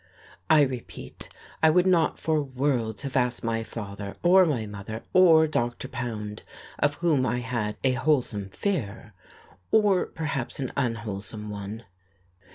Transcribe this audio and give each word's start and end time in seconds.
I 0.49 0.63
repeat, 0.63 1.29
I 1.61 1.69
would 1.69 1.85
not 1.85 2.17
for 2.17 2.41
worlds 2.41 3.03
have 3.03 3.15
asked 3.15 3.43
my 3.43 3.61
father 3.61 4.15
or 4.23 4.47
my 4.47 4.65
mother 4.65 5.03
or 5.13 5.45
Dr. 5.45 5.87
Pound, 5.87 6.41
of 6.79 6.95
whom 6.95 7.23
I 7.23 7.37
had 7.41 7.77
a 7.83 7.91
wholesome 7.91 8.49
fear, 8.49 9.13
or 9.69 10.07
perhaps 10.07 10.59
an 10.59 10.71
unwholesome 10.75 11.51
one. 11.51 11.83